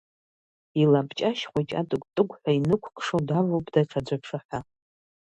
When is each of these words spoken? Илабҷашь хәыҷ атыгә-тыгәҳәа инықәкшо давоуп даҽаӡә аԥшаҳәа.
Илабҷашь 0.81 1.43
хәыҷ 1.51 1.69
атыгә-тыгәҳәа 1.81 2.51
инықәкшо 2.57 3.17
давоуп 3.27 3.65
даҽаӡә 3.73 4.13
аԥшаҳәа. 4.15 4.59